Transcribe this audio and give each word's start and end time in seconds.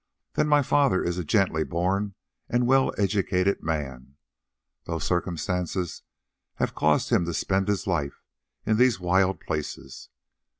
Then 0.33 0.47
my 0.47 0.63
father 0.63 1.03
is 1.03 1.19
a 1.19 1.23
gently 1.23 1.63
born 1.63 2.15
and 2.49 2.65
well 2.65 2.91
educated 2.97 3.61
man, 3.61 4.15
though 4.85 4.97
circumstances 4.97 6.01
have 6.55 6.73
caused 6.73 7.11
him 7.11 7.25
to 7.25 7.35
spend 7.35 7.67
his 7.67 7.85
life 7.85 8.23
in 8.65 8.77
these 8.77 8.99
wild 8.99 9.39
places. 9.41 10.09